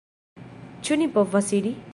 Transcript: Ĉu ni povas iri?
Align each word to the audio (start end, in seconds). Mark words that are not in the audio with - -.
Ĉu 0.87 0.97
ni 1.03 1.11
povas 1.19 1.55
iri? 1.63 1.79